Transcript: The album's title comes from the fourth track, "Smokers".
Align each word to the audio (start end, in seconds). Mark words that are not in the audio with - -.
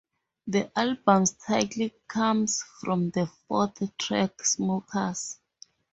The 0.47 0.71
album's 0.79 1.33
title 1.33 1.91
comes 2.07 2.63
from 2.79 3.11
the 3.11 3.27
fourth 3.47 3.95
track, 3.99 4.43
"Smokers". 4.43 5.37